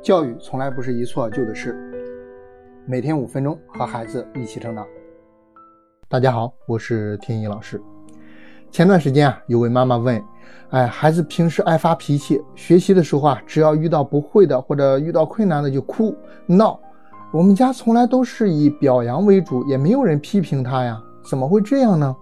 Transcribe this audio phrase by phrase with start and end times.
[0.00, 1.76] 教育从来不是一蹴而就的事，
[2.86, 4.86] 每天五分钟和孩子一起成长。
[6.08, 7.82] 大家好，我是天一老师。
[8.70, 10.22] 前段时间啊，有位妈妈问
[10.70, 16.78] ：“哎，孩子平时爱发脾气，学习的时候啊，只要遇到不会的或者遇到困难的就哭闹。
[17.32, 22.16] 我们家从来都是以表扬为主，也没有人批评他呀，怎么会这样呢？”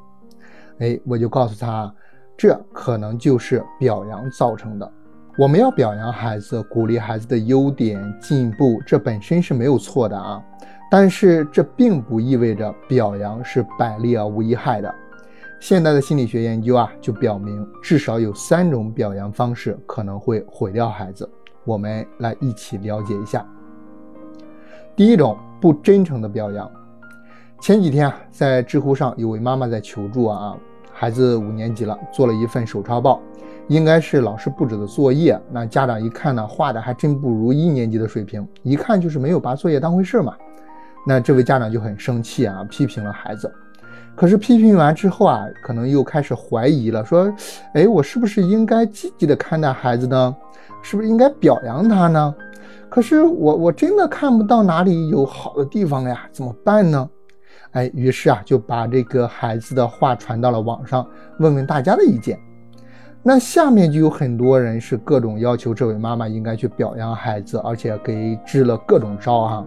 [0.81, 1.95] 哎，我就告诉他，
[2.39, 4.93] 这可能就是表扬造成的。
[5.39, 10.43] 我们要表扬孩子，鼓励孩子的优点进步，这本身是没有错的啊。
[10.91, 14.95] 但是这并不意味着表扬是百利而无一害的。
[15.61, 21.29] 现代的心理学研究啊，就表明至少有三种表扬方式可能会毁掉孩子。
[21.65, 23.47] 我们来一起了解一下。
[24.95, 26.71] 第一种不真诚的表扬。
[27.61, 30.57] 前几天啊，在知乎上有位妈妈在求助啊，
[30.99, 33.21] 孩子五年级了，做了一份手抄报。
[33.69, 40.35] 应该是老师布置的作业，那家长一看呢，画的还真不如一年级的水平，一看就是没有把作业当回事嘛。
[41.07, 43.53] 那这位家长就很生气啊，批评了孩子。
[44.15, 47.31] 可是批评完之后啊，可能又开始怀疑了，说，
[47.75, 50.35] 哎，我是不是应该积极的看待孩子呢？
[50.81, 52.35] 是不是应该表扬他呢？
[52.89, 57.11] 可是我我真的看不到哪里有好的地方呀，怎么办呢？
[57.73, 61.07] 哎，于是啊，就把这个孩子的话传到了网上，
[61.39, 62.39] 问问大家的意见。
[63.23, 69.67] 那下面就有很多人是各种要求这位妈妈应该去表扬孩子，而且给支了各种招哈。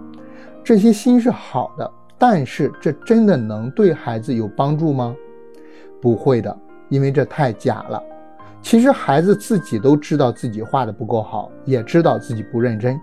[0.64, 5.14] 这些心是好的，但是这真的能对孩子有帮助吗？
[6.02, 8.02] 不会的，因为这太假了。
[8.62, 13.00] 其实孩子自己都知道自己画的不够好，也知道自己不认真。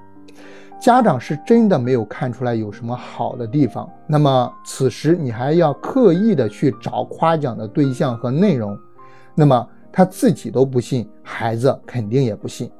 [0.80, 8.78] 家长是真的没有看出来有什么好的地方，那么此时你还要刻意的去找夸奖的对象和内容，
[9.34, 9.68] 那么。
[9.92, 12.70] 他自己都不信，孩子肯定也不信。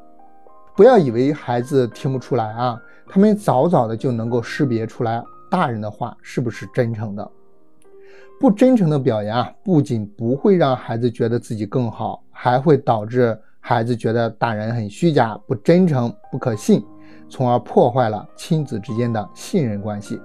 [0.76, 7.30] 不要以为孩子听不出来啊，他们早早的就能够识别出来大人的话是不是真诚的。
[8.38, 16.84] 不真诚的表扬啊不仅不会让孩子觉得自己更好，还会导致孩子觉得大人很虚假、不真诚、不可信，
[17.28, 20.20] 从而破坏了亲子之间的信任关系。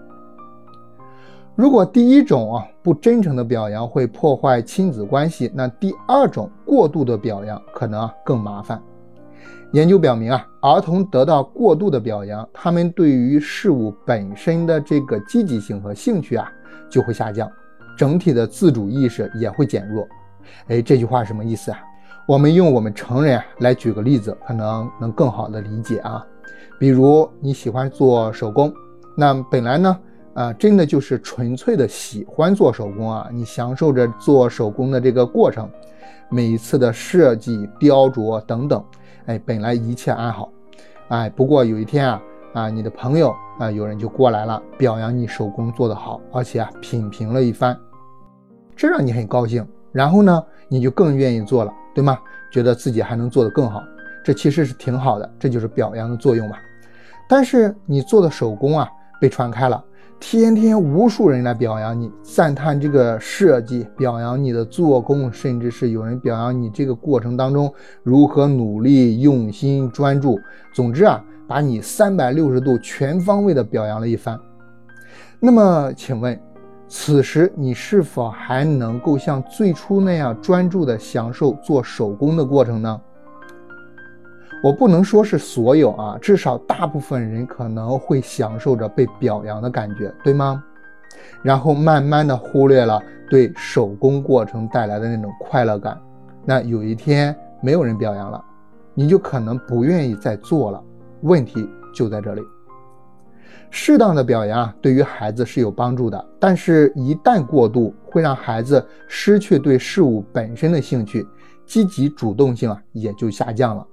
[1.56, 8.82] 如果第一种啊不真诚的表扬会破坏亲子关系，那第二种过度的表扬可能啊更麻烦。
[9.74, 16.50] 研究表明啊，儿童得到过度的表扬，他们对于事物本身的这个积极性和兴趣啊
[16.90, 17.50] 就会下降，
[17.98, 20.08] 整体的自主意识也会减弱。
[20.68, 21.80] 哎，这句话什么意思啊？
[22.28, 26.26] 我们用我们成人来举个例子，可能能更好的理解啊。
[26.80, 28.74] 比如你喜欢做手工，
[29.16, 30.00] 那本来呢？
[30.34, 33.28] 啊，真的就是纯粹的喜欢做手工啊！
[33.34, 35.70] 你享受着做手工的这个过程，
[36.30, 38.82] 每一次的设计、雕琢等等，
[39.26, 40.50] 哎，本来一切安好，
[41.10, 42.22] 哎，不过有一天啊，
[42.54, 47.78] 啊，你的朋友啊，有人就过来了，表扬你手工做得好，而且啊，品评了一番，
[48.74, 52.18] 这让你很高兴，然后呢，你就更愿意做了，对吗？
[52.52, 53.82] 觉得自己还能做得更好，
[54.24, 56.58] 这其实是挺好的，这就是表扬的作用嘛。
[57.30, 59.84] 但是你做的手工啊，被传开了。
[60.20, 70.40] 天天无数人来表扬你，赞叹这个设计，表扬你的做工，甚至是有人表扬你这个过程当中如何努力、用心、专注。
[70.74, 74.40] 总之啊，把你三百六十度全方位的表扬了一番。
[75.40, 76.40] 那么，请问，
[76.94, 83.02] 此时你是否还能够像最初那样专注的享受做手工的过程呢？
[84.62, 90.62] 我不能说是所有啊，至少大部分人可能会享受着被表扬的感觉，对吗？
[91.42, 95.98] 然后慢慢的忽略了对手工过程带来的那种快乐感。
[96.44, 98.44] 那有一天没有人表扬了，
[98.94, 100.84] 你就可能不愿意再做了。
[101.22, 101.66] 问题
[101.96, 102.42] 就在这里。
[103.70, 111.26] 适当的表扬啊对于孩子是有帮助的，但是一旦过度，会让孩子失去对事物本身的兴趣，
[111.66, 113.86] 积极主动性啊也就下降了。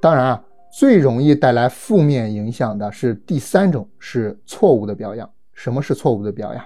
[0.00, 5.28] 当然啊，最容易带来负面影响的是第三种，是错误的表扬。
[5.54, 6.64] 什么是错误的表扬？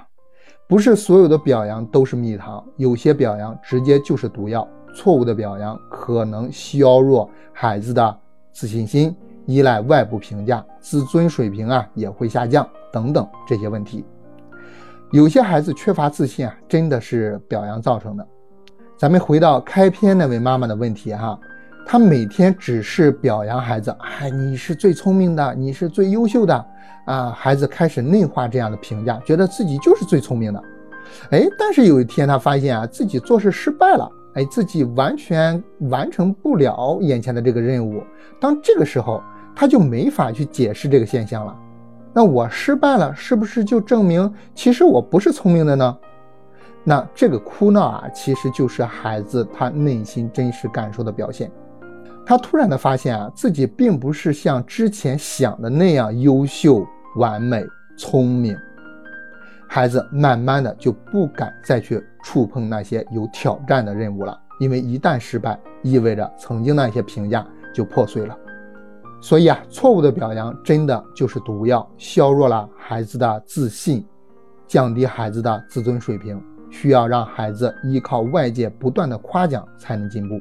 [0.68, 4.66] 不是所有的表扬都是蜜糖，有些表扬直接就是毒药。
[4.94, 8.18] 错误的表扬可能削弱孩子的
[8.52, 9.14] 自信心，
[9.46, 14.04] 依赖外部评价，自尊水平啊也会下降等等这些问题。
[15.10, 18.26] 有些孩子缺乏自信啊，真的是表扬造成的。
[18.96, 21.38] 咱们回到开篇那位妈妈的问题哈。
[21.84, 26.64] 他每天只是表扬孩子，哎，你是最聪明的，你是最优秀的，
[27.06, 30.62] 啊，孩子开始内化这样的评价，觉得自己就是最聪明的，
[31.32, 38.02] 哎，但是有一天他发现啊，自己做事失败了，哎，自己完全完成不了眼前的这个任务。
[38.40, 39.22] 当这个时候，
[39.54, 41.56] 他就没法去解释这个现象了。
[42.14, 45.98] 那我失败了，是不是就证明其实我不是聪明的呢？
[46.84, 51.50] 那这个哭闹啊，其实就是孩子他内心真实感受的表现。
[52.24, 56.86] 他突然的发现啊，自己并不是像之前想的那样优秀、
[57.16, 57.64] 完美、
[57.96, 58.56] 聪明。
[59.68, 68.36] 孩子慢慢的就不敢再去触碰那些有挑战的任务了，因为一旦失败，意味着曾经那些评价就破碎了。
[69.20, 74.06] 所以啊，错误的表扬真的就是毒药，削弱了孩子的自信，
[74.66, 76.42] 降低孩子的自尊水平。
[76.74, 80.40] 需要让孩子依靠外界不断的夸奖才能进步，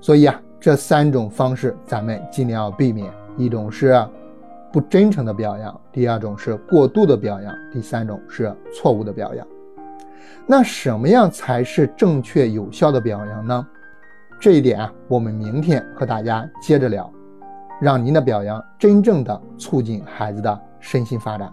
[0.00, 3.12] 所以啊，这三种方式咱们尽量要避免。
[3.36, 3.94] 一种是
[4.72, 9.46] 不真诚的表扬，第二种是过度的表扬，第三种是错误的表扬。
[10.46, 13.66] 那什么样才是正确有效的表扬呢？
[14.40, 17.10] 这一点啊，我们明天和大家接着聊，
[17.80, 21.50] 让您的表扬真正的促进孩子的身心发展。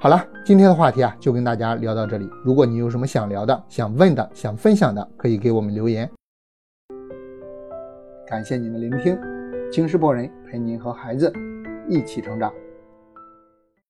[0.00, 2.28] 好了，今天的话题啊，就跟大家聊到这里。
[2.44, 6.10] 如果你有什么想聊的、想问的、想分享的，可以给我们留言。
[8.26, 9.16] 感谢您的聆听，
[9.70, 11.32] 京师博人陪您和孩子
[11.88, 12.52] 一起成长。